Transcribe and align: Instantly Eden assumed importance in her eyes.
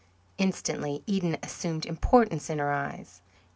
Instantly 0.39 1.03
Eden 1.05 1.37
assumed 1.43 1.85
importance 1.85 2.49
in 2.49 2.57
her 2.57 2.71
eyes. 2.71 3.21